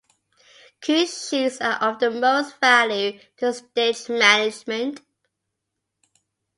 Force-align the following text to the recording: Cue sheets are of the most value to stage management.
Cue 0.81 1.05
sheets 1.05 1.61
are 1.61 1.75
of 1.75 1.99
the 1.99 2.09
most 2.09 2.59
value 2.59 3.19
to 3.37 3.53
stage 3.53 4.09
management. 4.09 4.99